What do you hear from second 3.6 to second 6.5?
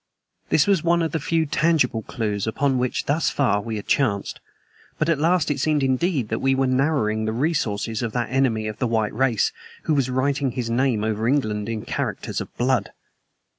we had chanced; but at last it seemed indeed that